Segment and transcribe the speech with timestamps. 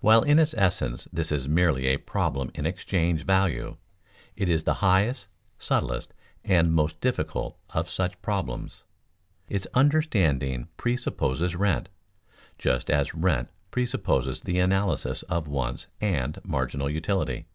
[0.00, 3.78] While in its essence this is merely a problem in exchange value,
[4.36, 6.12] it is the highest, subtlest,
[6.44, 8.82] and most difficult of such problems.
[9.48, 11.88] Its understanding presupposes rent,
[12.58, 17.46] just as rent presupposes the analysis of wants and marginal utility.